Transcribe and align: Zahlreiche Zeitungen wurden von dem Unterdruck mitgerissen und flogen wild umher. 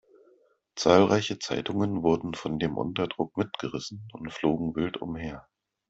Zahlreiche 0.75 1.37
Zeitungen 1.37 2.01
wurden 2.01 2.33
von 2.33 2.57
dem 2.57 2.75
Unterdruck 2.75 3.37
mitgerissen 3.37 4.07
und 4.13 4.33
flogen 4.33 4.75
wild 4.75 4.97
umher. 4.99 5.47